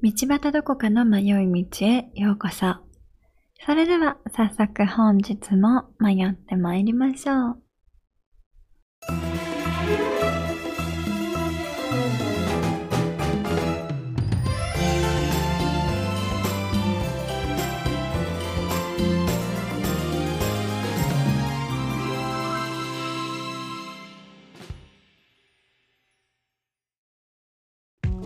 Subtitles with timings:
[0.00, 2.76] 道端どこかの迷い道へようこそ。
[3.66, 7.62] それでは早速本日も迷って参りましょう。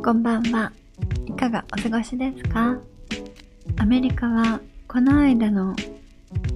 [0.04, 0.81] こんばんは。
[1.42, 1.50] か？
[1.50, 2.78] がお過ごしですか？
[3.76, 5.74] アメリカはこの間の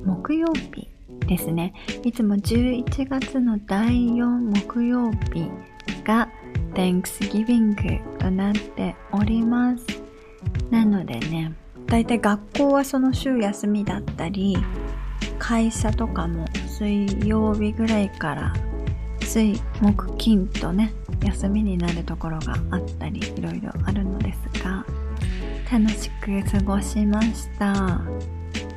[0.04, 0.88] 木曜日
[1.26, 1.74] ですね。
[2.04, 4.26] いつも11月の第4
[4.64, 5.50] 木曜日
[6.04, 6.28] が
[6.74, 9.84] Thanksgiving となっております。
[10.70, 11.52] なのでね、
[11.86, 14.56] だいたい学校はその週休みだったり、
[15.40, 18.52] 会社とかも水曜日ぐらいから
[19.20, 20.92] 水木金とね
[21.26, 24.84] 休みになるところがあったりいろいろあるのですが
[25.70, 28.00] 楽しく過ごしました。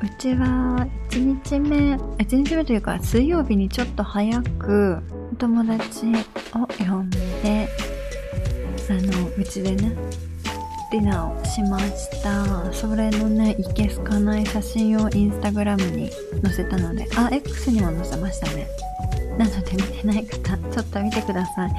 [0.02, 4.98] うちは1日目1日目というか水曜日にちょっと早く
[5.32, 6.06] お友達
[6.54, 7.68] を呼んで
[8.88, 9.92] あのうちでね
[10.90, 12.72] ディナーをしました。
[12.72, 16.10] それのねいけすかない写真をインスタグラムに
[16.42, 18.66] 載せたのであ X にも載せましたね。
[19.38, 21.70] なので見てない方、ちょっと見てください。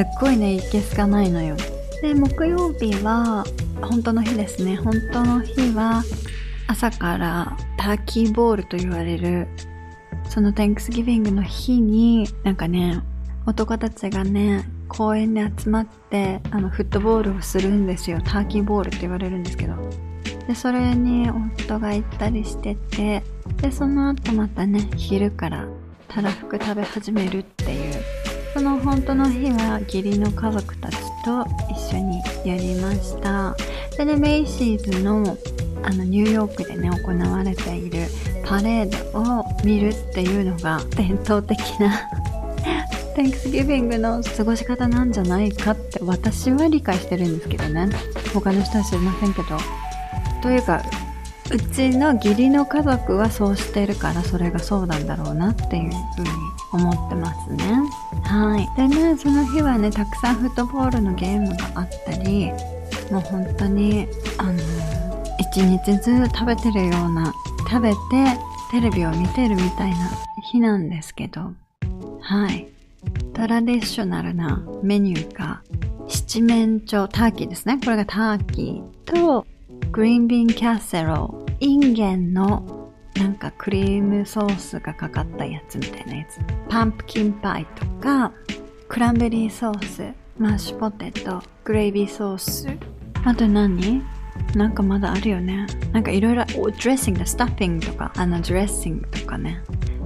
[0.00, 1.56] すっごいね、いけすかないのよ。
[2.00, 3.44] で、木曜日は、
[3.82, 4.76] 本当の日ですね。
[4.76, 6.02] 本当の日は、
[6.68, 9.46] 朝からターキーボールと言われる、
[10.30, 13.02] その Thanksgiving の日に、なんかね、
[13.44, 18.22] 男たちがね、公園で集まって、あの、フットボールをするんですよ。
[18.24, 19.74] ターキーボールって言われるんですけど。
[20.48, 23.22] で、それに夫が行ったりしてて、
[23.60, 25.68] で、その後またね、昼から
[26.10, 27.89] たらふく食べ始めるっていう
[28.60, 33.56] その本当の日は義理の家族たちと一緒にやりました。
[33.92, 35.38] それでメイシーズの
[35.82, 38.06] あのニューヨークでね行われている
[38.44, 42.06] パレードを見るっていうのが伝統的な
[43.16, 47.88] Thanksgiving の過ごし方なんじゃないかって私は理解してるんですけどね。
[48.34, 49.56] 他の人は知りませんけど。
[50.42, 50.82] というか
[51.52, 56.28] うちの義理の家族はそうしてるからそれがそうなんだろうなっていうふうに
[56.72, 57.64] 思ってますね。
[58.22, 58.68] はい。
[58.76, 62.52] でね、その日はね、たくさんフットボールのゲームがあったり、
[63.10, 64.06] もう本当に、
[64.38, 64.58] あの、
[65.40, 67.32] 一日ずつ食べてるような、
[67.68, 67.96] 食べて
[68.70, 70.10] テレビを見てるみたいな
[70.52, 71.52] 日なんですけど、
[72.20, 72.68] はい。
[73.34, 75.62] トラディショナルなメニューが、
[76.06, 77.80] 七面鳥、ターキーですね。
[77.82, 79.46] これがターキーと、
[79.92, 86.38] green bean casserole インゲンのなんかクリームソースがかかったやつみたいなやつ。
[86.68, 88.32] パンプキンパイとか
[88.88, 92.68] クランベリーソースマッシュポテトグレイビーソース。
[93.24, 94.04] あと何？
[94.54, 95.66] なんかまだあるよね。
[95.92, 99.60] なんかいろいろドレッシングスタッフィングとかあのドレッシングとかね。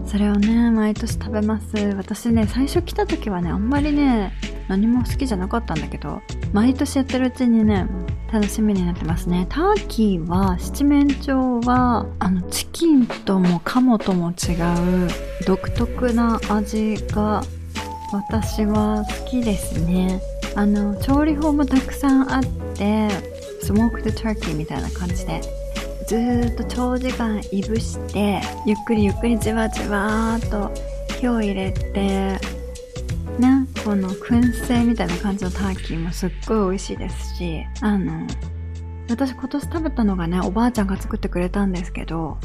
[0.06, 1.76] それをね毎年食べます。
[1.94, 4.32] 私ね最初来た時はねあんまりね
[4.66, 6.22] 何も好きじゃなかったんだけど
[6.54, 7.86] 毎年やってるうちにね
[8.34, 9.46] 楽しみになってますね。
[9.48, 14.54] ターキーは、七面鳥は、あの、チキンともカモとも違
[15.06, 15.08] う
[15.46, 17.44] 独特な味が
[18.12, 20.20] 私は好きですね。
[20.56, 22.44] あの、調理法もたくさんあっ
[22.76, 23.08] て、
[23.62, 25.40] スモークドターキーみたいな感じで、
[26.08, 30.72] ずっと長時間いぶして、ゆっくりゆっくりじわじわーっと
[31.20, 32.36] 火を入れて、
[33.38, 38.26] ね、この燻製みたいな感じのターキーもすっごい美味しいですし、あの、
[39.08, 42.38] 私今年食べたのがね、おばあちゃんが作ってくれたんですけど、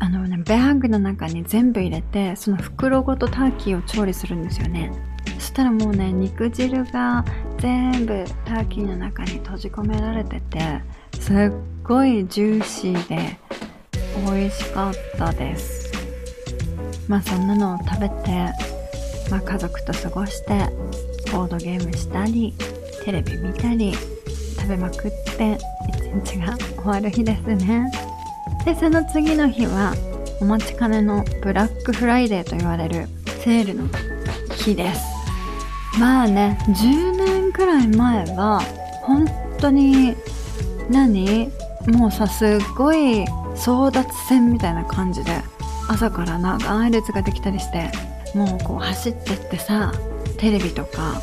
[0.00, 4.92] あのね、バッグの中に全部入れて、その袋ごとターキーを調理するんですよね。
[5.38, 7.24] そしたらもうね、肉汁が
[7.58, 10.82] 全部ターキーの中に閉じ込められてて、
[11.18, 11.52] すっ
[11.82, 13.38] ごいジューシーで
[14.26, 15.92] 美味しかったです。
[17.08, 18.52] まあそんなのを食べて、
[19.30, 20.68] まあ、家族と過ごして
[21.32, 22.54] ボードゲームしたり
[23.04, 23.94] テレビ見たり
[24.56, 25.58] 食べまくって
[26.22, 27.90] 一日が終わる日ですね。
[28.64, 29.94] でその次の日は
[30.40, 33.06] お待ちかねのブラックフライデーと言われる
[33.44, 33.88] セールの
[34.56, 35.00] 日です。
[35.98, 38.60] まあね10年くらい前は
[39.02, 39.26] 本
[39.60, 40.14] 当に
[40.90, 41.50] 何？
[41.86, 45.32] もうさすっごい争奪戦みたいな感じで
[45.88, 47.90] 朝から長い列ができたりして
[48.34, 49.92] もうこう走ってってさ
[50.38, 51.20] テレビとか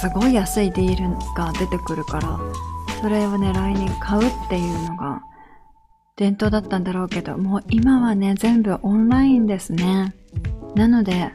[0.00, 2.38] すごい安いディールが出てくるから
[3.00, 5.22] それを狙いに買うっていうのが
[6.16, 10.14] 伝統だったんだろうけどもう今はね全部オンラインですね
[10.74, 11.32] なので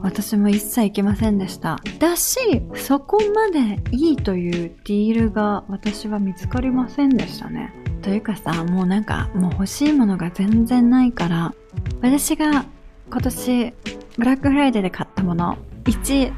[0.00, 1.80] 私も一切行けませんでした。
[1.98, 4.52] だし、そこまでいいという
[4.84, 7.72] ディールが私は見つかりませんでしたね。
[8.02, 11.54] というかさ、もうなんか、もう欲しいものが全然ないから、
[12.02, 12.66] 私が
[13.14, 13.72] 今年、
[14.18, 16.32] ブラックフライデーで買ったもの、1、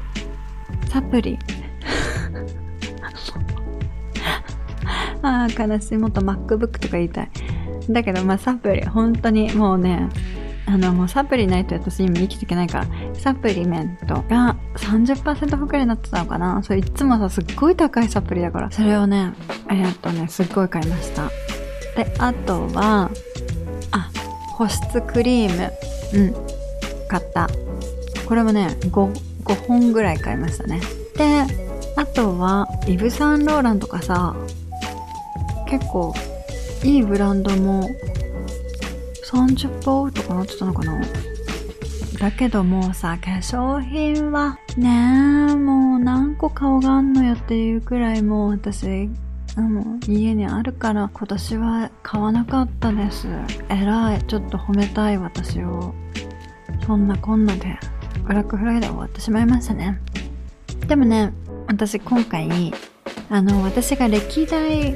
[0.91, 1.39] サプリ。
[5.23, 5.97] あ あ、悲しい。
[5.97, 7.31] もっと MacBook とか言いたい。
[7.89, 10.07] だけど、まあ、サプリ、本当にもうね、
[10.67, 12.85] あの、もうサプリないと私今生きていけないから、
[13.15, 19.33] サプリメントが30%オフくらいになってたのかなそれいつもさ、すっごい高いサプリだから、それをね、
[19.71, 21.27] えっとね、すっごい買いました。
[21.95, 23.09] で、あとは、
[23.89, 24.11] あ、
[24.51, 25.71] 保湿クリーム。
[26.13, 26.56] うん。
[27.07, 27.49] 買った。
[28.25, 28.91] これもね、5、
[29.43, 30.81] 5本ぐらい買いましたね。
[31.15, 31.43] で、
[31.95, 34.35] あとは、イブ・サンローランとかさ、
[35.67, 36.13] 結構、
[36.83, 37.89] いいブランドも
[39.25, 41.01] 30%オフとかなってたのかな
[42.19, 44.89] だけどもうさ、化粧品はね
[45.51, 49.09] え、もう何個顔があんのよっていうくらいもう私、
[49.55, 53.27] あの、家にあるから今年は買わなかったです。
[53.69, 54.23] えらい。
[54.23, 55.93] ちょっと褒めたい私を。
[56.87, 57.77] そんなこんなで、
[58.25, 59.99] ブラックフライデー終わってしまいましたね。
[60.87, 61.33] でもね、
[61.67, 62.73] 私今回、
[63.29, 64.93] あの、私が歴代、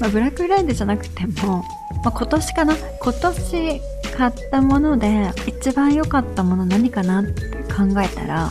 [0.00, 1.64] まあ、ブラックフライデーじゃなくても、
[2.04, 2.76] まあ、今年かな？
[2.76, 3.80] 今年
[4.16, 7.42] 買ったもので一番良かったもの何かなって
[7.72, 8.50] 考えたら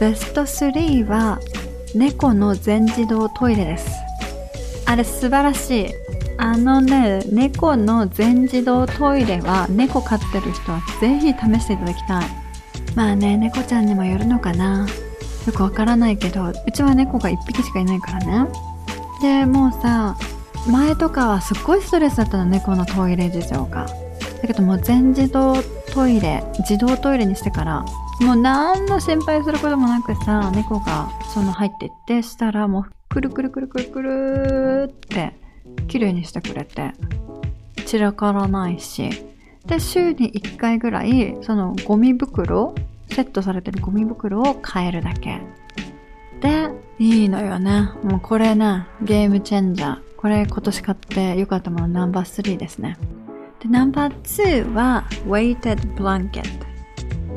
[0.00, 1.38] ベスト3は
[1.94, 3.90] 猫の全自動トイレです。
[4.86, 5.88] あれ素晴らしい。
[6.38, 12.24] あのね猫の全自動トイレは猫飼ってる人はぜひ試していただきたい。
[12.94, 14.86] まあね猫ちゃんにもよるのかな。
[15.46, 18.50] よくわからないけどうちは猫が1匹しかいないからね。
[19.22, 20.16] でもうさ
[20.68, 23.86] 前とかはすっごいストレスだったのねこのトイレ事情が。
[24.42, 25.56] だけどもう全自動
[25.94, 27.84] トイレ自動トイレにしてから
[28.20, 35.45] もう何の心配することもなくさ猫がその入っていってしたらもうくるくるくるくるくるって
[35.86, 36.92] 綺麗にしてくれて
[37.86, 39.10] 散らからないし
[39.66, 42.74] で週に1回ぐらいそのゴミ袋
[43.08, 45.40] セットされてるゴミ袋を変えるだけ
[46.40, 52.96] でいいのよねもうこれねゲームチェンジャーこれ今年買って良かったものナンバー3ですね。
[53.62, 56.42] で、ナンバー2は weighted blanket。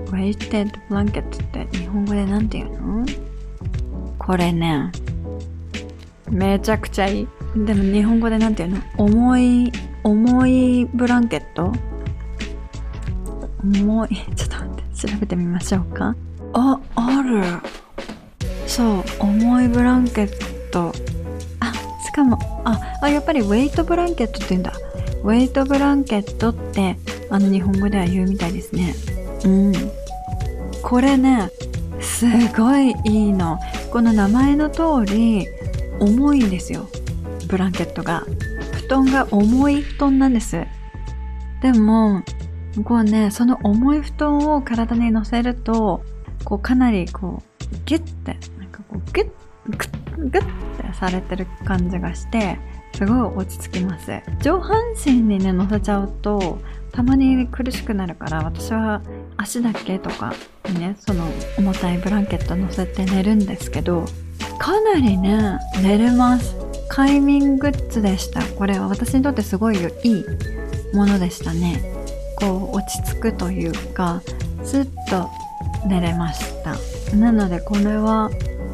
[0.05, 3.05] weighted blanket って日本語で何て言うの？
[4.17, 4.91] これね、
[6.31, 7.27] めちゃくちゃいい。
[7.55, 8.83] でも日本語で何て言うの？
[8.97, 9.71] 重い、
[10.03, 11.73] 重いブランケット？
[13.63, 16.15] 重い、 ちょっと待って、調べてみましょうか。
[16.53, 17.43] あ、ある。
[18.67, 20.93] そう、重いブランケット
[21.59, 21.73] あ。
[22.05, 24.73] しかも、あ、あ、やっぱりウェイトブランケットって言うんだ。
[25.23, 26.97] ウェイトブランケットって、
[27.29, 28.93] あの日本語では言うみたいですね。
[29.43, 29.73] うん。
[30.81, 31.49] これね、
[31.99, 32.25] す
[32.55, 33.59] ごいいいの。
[33.91, 35.47] この名前の通り、
[35.99, 36.87] 重いんですよ。
[37.49, 38.23] ブランケットが。
[38.73, 40.65] 布団が重い布団なんです。
[41.61, 42.23] でも、
[42.83, 46.01] こうね、その重い布団を体に乗せると、
[46.45, 49.29] こうかなりこう、ギュッて、なんかこう、ギュッ、
[50.27, 52.59] グッてされてる感じがして
[52.95, 56.59] すごい落ち着きます上半身にね乗せちゃうと
[56.91, 59.01] たまに苦しくなるから私は
[59.37, 60.33] 足だけとか
[60.67, 61.25] にねその
[61.57, 64.05] 重たいブランケット乗せて寝るんですけど
[64.57, 66.55] かなりね寝れます
[66.99, 68.43] 快眠グッズでした。
[68.43, 70.25] これは私にとってすごいいい
[70.93, 71.81] ものでしたね。
[72.35, 74.21] こう落ち着くというか
[74.65, 75.29] スッと
[75.87, 76.75] 寝れました。
[77.15, 78.29] なのでこれは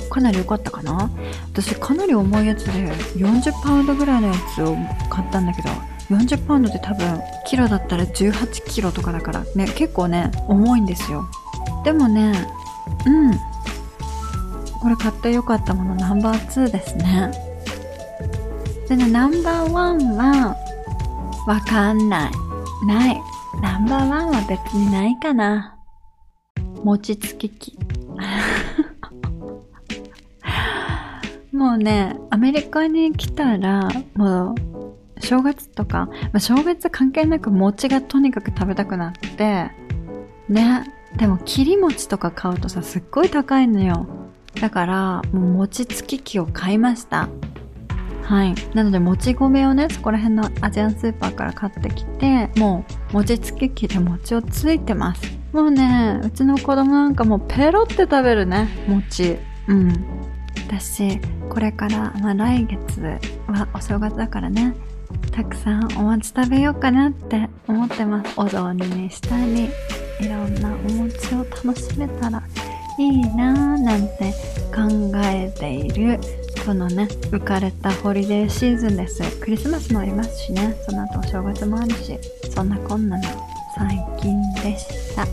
[0.09, 1.11] かなり良かったかな。
[1.53, 2.71] 私かなり重いやつで
[3.15, 4.75] 40パウンドぐらいのやつを
[5.07, 5.69] 買ったんだけど
[6.09, 11.29] 40パウンドって多分キロだったら18キロとかだからね結構ね重いんですよ。
[11.83, 12.49] でもね
[13.05, 13.33] うん。
[14.81, 17.44] これ買って良かったものナンバー2ですね。
[18.87, 20.55] でねナンバーワンは
[21.47, 22.31] わかんない
[22.85, 23.21] ない
[23.61, 25.75] ナンバーワンは別にないかな
[26.83, 27.77] 餅つき機
[31.55, 34.55] もうね、アメリカに来たら、もう、
[35.21, 39.71] 正月とか、まあ、正月関係なく餅がとにかく食べたくなって、
[40.49, 40.93] ね。
[41.15, 44.05] でも、切り餅とか買うとさ、すっごい高いのよ。
[44.59, 47.29] だから、もう餅つき機を買いました。
[48.25, 48.55] はい。
[48.73, 55.37] なので、もち米をね、そこら辺のアジアンスーパーから買ってきて、もう、餅つき機で餅をついてます。
[55.53, 59.37] もうね、うちの子供なんかもうペロって食べるね、餅。
[59.67, 59.93] うん。
[60.67, 63.01] 私これから、まあ、来月
[63.47, 64.73] はお正月だからね
[65.31, 69.69] たくさんお餅食べようかなって思ってますお雑煮にしたり
[70.19, 72.43] いろんなお餅を楽しめたら
[72.97, 74.33] いいなぁなんて
[74.73, 76.19] 考えている
[76.64, 82.18] このね浮かれたホリデーシーズンですクリスマスもありますしねその後お正月もあるし
[82.54, 83.24] そんなこんなの
[83.76, 85.26] 最近でした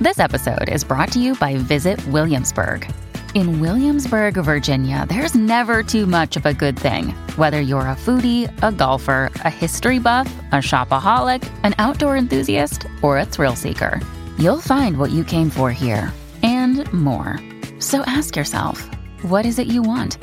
[0.00, 2.90] This episode is brought to you by Visit Williamsburg.
[3.34, 7.10] In Williamsburg, Virginia, there's never too much of a good thing.
[7.36, 13.18] Whether you're a foodie, a golfer, a history buff, a shopaholic, an outdoor enthusiast, or
[13.18, 14.00] a thrill seeker,
[14.38, 17.38] you'll find what you came for here and more.
[17.78, 18.88] So ask yourself,
[19.22, 20.18] what is it you want?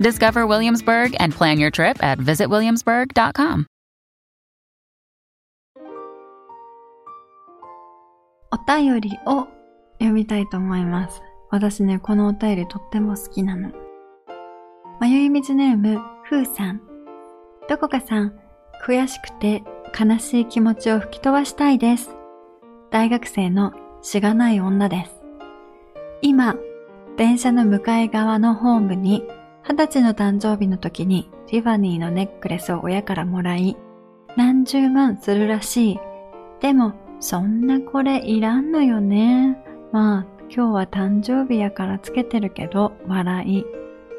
[0.00, 3.66] Discover Williamsburg and plan your trip at visitwilliamsburg.com.
[8.50, 9.46] お便りを
[9.98, 11.20] 読みたいと思います。
[11.50, 13.72] 私ね、このお便りとっても好きなの。
[15.00, 16.80] 迷い水ネーム、ふうさん。
[17.68, 18.32] どこかさん、
[18.86, 19.62] 悔しくて
[19.98, 22.10] 悲しい気持ちを吹き飛ばしたいです。
[22.93, 23.73] 大学生の
[24.03, 25.23] しがない女です。
[26.21, 26.55] 今、
[27.17, 29.23] 電車の向かい側のホームに、
[29.67, 33.75] 二十歳の誕生日の時にティファニーのネックレスを親からもらい、
[34.37, 35.99] 何十万するらしい。
[36.61, 39.57] でも、そんなこれいらんのよね。
[39.91, 43.65] まあ、今日は誕生日やからつけてるけど、笑い。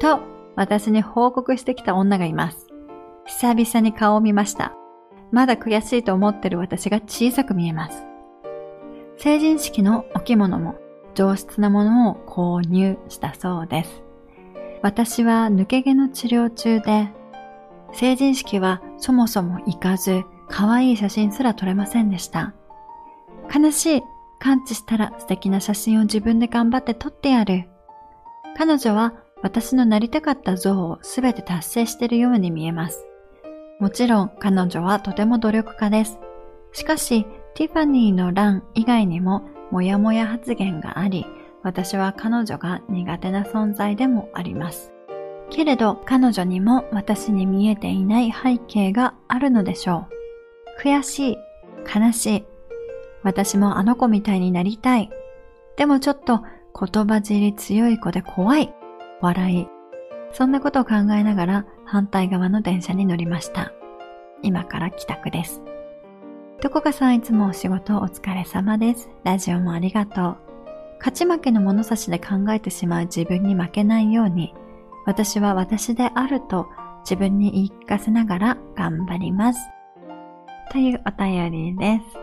[0.01, 0.19] と、
[0.57, 2.67] 私に報告してきた女がいます。
[3.23, 4.73] 久々に顔を見ました。
[5.31, 8.05] まだ悔しいと思ってる私が小さく見えます。
[9.17, 10.75] 成人式のお着物も
[11.15, 14.03] 上質なものを購入したそうです。
[14.81, 17.09] 私は抜け毛の治療中で、
[17.93, 22.53] 成人式はそもそも行かず、可愛い写真すら撮れませんでした。
[23.53, 24.01] 悲しい。
[24.37, 27.67] 感知したら素敵な写真を自分で頑張って撮ってやる。
[28.57, 33.05] 彼女は私のなりたかった像をすべて達成しているように見えます。
[33.79, 36.19] もちろん彼女はとても努力家です。
[36.73, 37.25] しかし、
[37.55, 41.25] ティファニーの欄以外にもモヤモヤ発言があり、
[41.63, 44.91] 私は彼女が苦手な存在でもあります。
[45.49, 50.07] けれど彼女にも私に見えていない背景があるのでしょ
[50.79, 50.83] う。
[50.83, 51.37] 悔しい、
[51.97, 52.45] 悲しい。
[53.23, 55.09] 私もあの子みたいになりたい。
[55.77, 56.41] でもちょっと
[56.77, 58.73] 言葉尻強い子で怖い。
[59.21, 59.67] 笑い。
[60.33, 63.71] そんなことを考えながら反対側の電車に乗りました。
[64.41, 65.64] 今から帰宅です。
[66.61, 69.09] どこかさんいつもお仕事お疲れ様です。
[69.23, 70.37] ラジオもありがとう。
[70.99, 74.53] 勝ち負けの物差しで考えてしまう自分に負けないように、
[75.05, 76.67] 私は私であると
[77.01, 79.59] 自分に言い聞かせながら頑張ります。
[80.71, 82.17] というお便りです。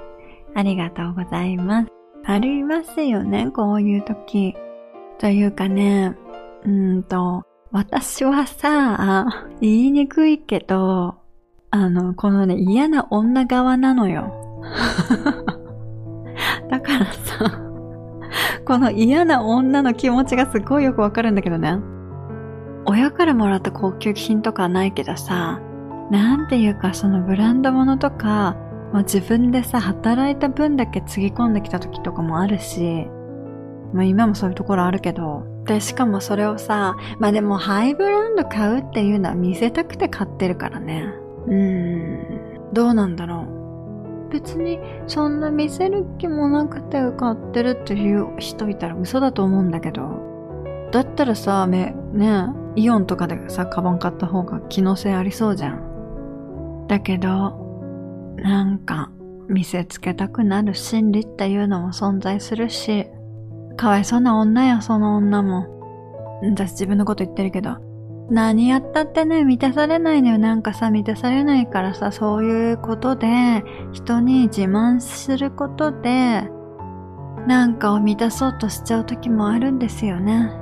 [0.54, 1.88] ありがとうございます。
[2.24, 4.56] ありますよね、こういう時。
[5.18, 6.16] というかね、
[6.64, 11.21] うんと、私はさ、言いにくいけど、
[11.74, 14.60] あの、このね、嫌な女側なのよ。
[16.68, 17.50] だからさ、
[18.66, 21.78] この嫌な女の気持ちがすごいよくわかるんだけどね。
[22.84, 25.60] 親からもらった高級品とかないけどさ、
[26.10, 28.54] なんていうかそのブランド物とか、
[28.92, 33.06] まあ、自分でさ、働いた分だけつぎ込んできた時とかもあるし、
[33.94, 41.21] まあ今もそういうところあるけど、で、しかもそれをさ、まあでもハイブランド買うっていうのは見せたくて買ってるからね。
[41.46, 43.46] うん、どうなんだろ
[44.28, 44.30] う。
[44.30, 50.32] 別にそんな見せる気もなくて買ってるっていう人いたら嘘だと思うんだけど。
[50.90, 51.94] だったらさ、ね、
[52.76, 56.86] イオンとかでさ、カバン買った方が機能性ありそうじゃん。
[56.86, 57.56] だけど、
[58.36, 59.10] なんか、
[59.48, 63.06] 見せつけたくなる心理っていうのも存在するし、
[63.76, 65.66] かわいそうな女や、その女も。
[66.42, 67.76] 私自分のこと言ってるけど、
[68.30, 70.38] 何やったってね、満たされないのよ。
[70.38, 73.62] なんかさ、満たされないからさ、そういうことで、
[73.92, 76.48] 人に自慢することで、
[77.46, 80.52] なんかを満たそうとしちゃう時もあるんですよね。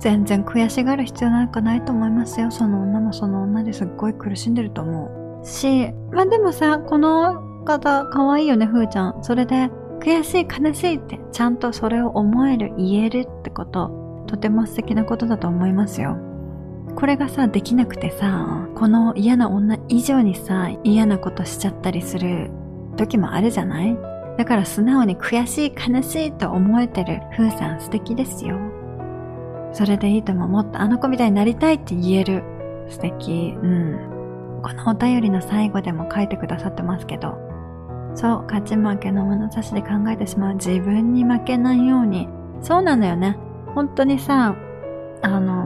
[0.00, 2.50] 全然悔しがる必要なんかないと思いますよ。
[2.50, 5.46] その女もその女ですっごい苦しんでると思う。
[5.46, 9.22] し、まあでもさ、この方可愛いよね、ふーちゃん。
[9.22, 9.70] それで、
[10.00, 16.16] 悔しい、悲しいって、ちゃんとそれを思える、言えるってこと、とても素敵なことだと思いますよ。
[16.94, 22.50] これがさ、できなくてさ、この嫌な女以上にさ、嫌なことしちゃったりする
[22.96, 23.96] 時もあるじゃない？
[24.38, 28.58] だから素直に悔しい、悲しいと思えてる風さん素敵ですよ。
[29.72, 32.42] それでいいとももっとあの子みたいになりたいって言える。
[32.88, 33.54] 素敵。
[33.60, 34.60] うん。
[34.62, 37.36] このお便りの最後でも書いてくださってますけど、
[38.14, 42.28] そう、勝ち負けの物差しで考えてしまう自分に負けないように。
[42.62, 43.36] そうなのよね。
[43.74, 44.56] 本当にさ、
[45.22, 45.65] あの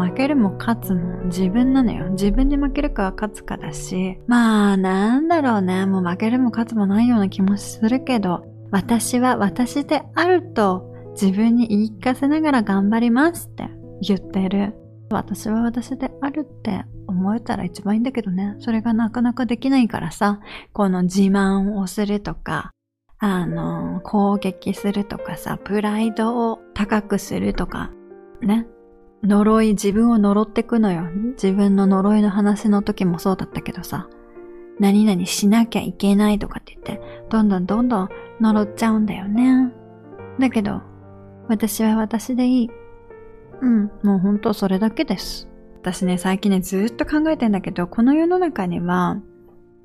[0.00, 2.10] 負けるも勝つも自分なのよ。
[2.10, 5.86] 自分に負けるかは勝つかだし、まあなんだろうね。
[5.86, 13.68] もう負けるも勝つもないような気もするけど、私は私であると自分に言い聞かせながら頑張りますって
[14.00, 14.74] 言ってる。
[15.10, 18.54] 私は私であるって思えたら一番いいんだけどね。
[18.60, 20.40] それがなかなかできないからさ、
[20.72, 22.70] この自慢をするとか、
[23.18, 27.90] あの、攻撃するとかさ、プライドを高くするとか、
[28.40, 28.66] ね。
[29.22, 31.02] 呪い、自分を呪ってくのよ。
[31.32, 34.08] 自分の呪いの話の時もそうだったけどさ、
[34.78, 38.08] 何々しなきゃいけないとかって言って、どんどんどんどん
[38.40, 39.72] 呪っちゃうんだよね。
[40.38, 40.80] だけど、
[41.48, 42.70] 私は私でいい。
[43.60, 45.48] うん、もうほんとそれだけです。
[45.82, 49.20] 私ね、最近ね、ずっと考えてんだけど、この世の中には、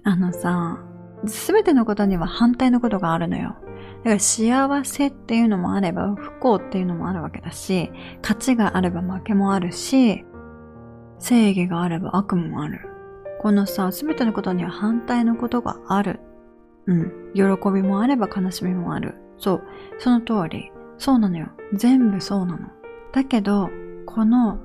[0.04, 0.80] あのさ、
[1.26, 3.58] すべてのことには反対のことがあるのよ。
[4.04, 10.26] だから幸せっていうのもあれば不幸っていうのもあるわけだし、勝ちがあれば負けもあるし、
[11.20, 12.82] 正義があれば悪もある。
[13.42, 16.20] このさ、すべてのことには反対のことがある。
[16.88, 17.32] うん。
[17.34, 19.16] 喜びもあれば悲しみもある。
[19.38, 19.64] そう。
[20.00, 20.72] その通り。
[20.98, 21.50] そうなのよ。
[21.74, 22.70] 全部そうなの。
[23.12, 23.70] だけど、
[24.06, 24.60] この、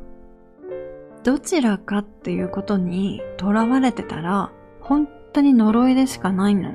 [1.24, 4.50] どちらかっていうことに囚われてたら、
[4.80, 6.74] 本当に呪いでしかないの。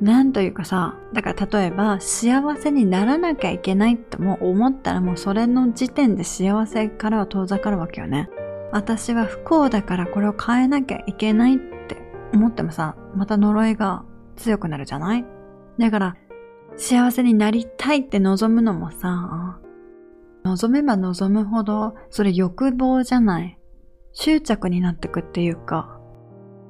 [0.00, 8.30] なんというかさ、だから例えば幸せにならなきゃいけないっても思ったらもうそれの時点で幸せからは遠ざかるわけよね。
[8.72, 11.98] 私は不幸だからこれを変えなきゃいけないって
[12.32, 14.04] 思ってもさ、また呪いが
[14.36, 15.26] 強くなるじゃない？
[15.78, 16.16] だから
[16.76, 19.58] 幸せになりたいって望むのもさ、
[20.44, 23.58] 望めば望むほどそれ欲望じゃない？
[24.12, 25.99] 執着になってくっていうか、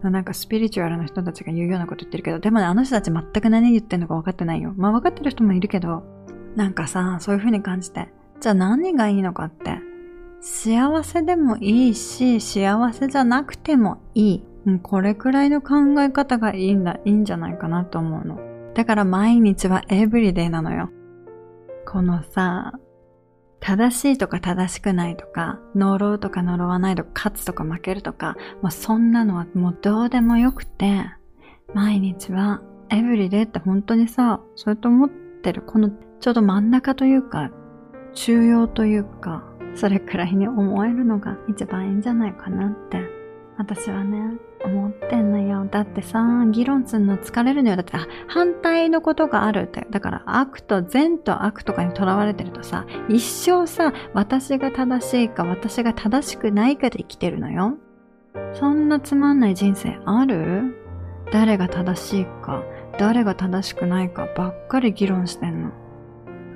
[0.08, 4.72] なんかスピリチュアルな人たちが言うようなこと言ってるけど、でもね、あの人たち全く何言ってんのか分かってないよ。
[4.76, 6.04] まあ分かってる人もいるけど、
[6.56, 8.08] なんかさ、そういう風に感じて、
[8.40, 9.78] じゃあ何がいいのかって、
[10.40, 14.44] 幸せでもいいし、幸せじゃなくてもいい。
[14.82, 18.38] これくらいの考え方がいいんだ、いいんじゃないかなと思うの。
[18.74, 20.90] だから毎日はエブリデイなのよ。
[21.86, 22.78] このさ、
[23.60, 31.04] 正しいとか正しくないとか、呪うとか呪わないとか、勝つとか負けるとか、もうそんなのはもうどうでもよくて、
[31.74, 37.50] 毎日はエブリデイって本当にさ、それと思ってる、このちょうど真ん中というか、
[38.14, 43.02] 中庸というか、それくらいに思えるのが一番いいんじゃないかなって、
[43.56, 45.66] 私はね、思ってんのよ。
[45.70, 47.76] だってさ、議論するの疲れるのよ。
[47.76, 49.86] だって、あ反対のことがあるって。
[49.90, 57.78] だから悪と善と悪とかにとらわれてるとさ、一生さ、私が正しいか私が正しくないかで生きてるのよ。
[58.54, 60.76] そんなつまんない人生ある？
[61.32, 62.62] 誰が正しいか、
[62.98, 65.70] 誰が正しくないかばっかり議論してんの。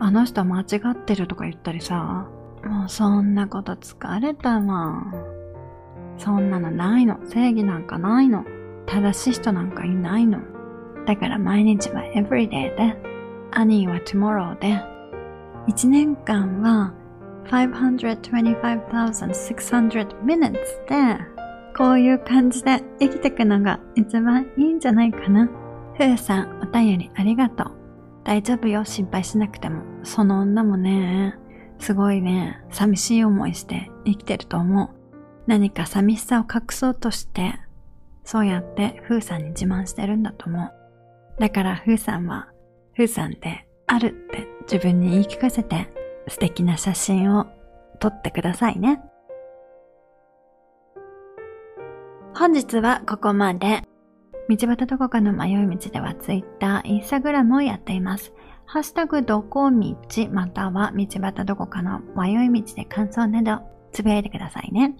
[0.00, 2.28] あの人間違ってるとか言ったりさ、
[2.64, 5.04] もうそんなこと疲れたわ。
[6.18, 7.18] そんなのないの。
[7.26, 8.44] 正義なんかないの。
[8.86, 10.38] 正しい人なんかいないの。
[11.06, 12.96] だから毎日は everyday で、
[13.50, 14.78] アニーは tomorrow で、
[15.68, 16.92] 1年間は
[17.46, 20.54] 525,600 minutes
[20.88, 21.18] で、
[21.76, 25.48] こういう感じで生きていくのが一番いいんじゃないかな。
[25.96, 27.72] ふうさん、お便りありがとう。
[28.24, 29.82] 大丈夫よ、心配しなくても。
[30.02, 31.38] その女もね、
[31.78, 34.88] すごいね、寂しい思いして生きてると思う。
[35.46, 37.54] 何か寂しさを隠そうとして、
[38.24, 40.72] そうやってフーさんに自慢してるんだと思う。
[41.38, 42.48] だからフーさんは、
[42.94, 45.88] フーさんであるって自分に言い聞かせて
[46.28, 47.46] 素敵な写真を
[48.00, 49.00] 撮ってくださいね。
[52.34, 53.82] 本日はここまで。
[54.46, 58.32] 道端どこかの迷い道では Twitter、Instagram をやっています。
[58.66, 59.96] ハッシュタグどこ道
[60.30, 64.96] または道端どこかの迷い道で感想などつぶやいてくださいね。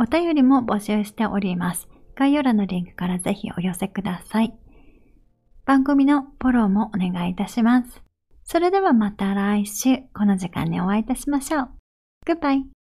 [0.00, 1.88] お便りも募集しております。
[2.14, 4.54] 概要欄のリンクからぜひお寄せください。
[5.66, 8.00] 番組のフォローもお願いいたします。
[8.44, 11.68] それではまた来週この時間にお会いいたしましょう。
[12.24, 12.77] Goodbye!